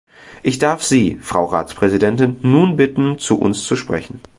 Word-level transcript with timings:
Ich 0.41 0.57
darf 0.57 0.81
Sie, 0.81 1.19
Frau 1.21 1.45
Ratspräsidentin, 1.45 2.37
nun 2.41 2.75
bitten, 2.75 3.19
zu 3.19 3.37
uns 3.39 3.65
zu 3.65 3.75
sprechen. 3.75 4.19